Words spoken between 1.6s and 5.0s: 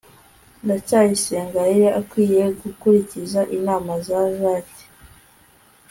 yari akwiye gukurikiza inama za jaki